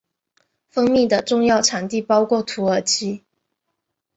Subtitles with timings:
[0.67, 3.21] 蜂蜜的重要产地包括土耳其。